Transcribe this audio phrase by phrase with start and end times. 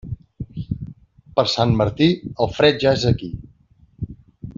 [1.39, 2.07] Per Sant Martí,
[2.45, 3.31] el fred ja és aquí.